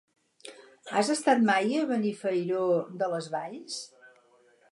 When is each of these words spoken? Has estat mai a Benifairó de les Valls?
Has 0.99 1.11
estat 1.15 1.43
mai 1.49 1.75
a 1.83 1.83
Benifairó 1.91 2.65
de 3.03 3.13
les 3.13 3.31
Valls? 3.37 3.79